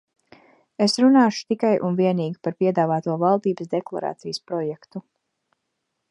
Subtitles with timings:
[0.85, 5.03] Es runāšu tikai un vienīgi par piedāvāto valdības deklarācijas projektu.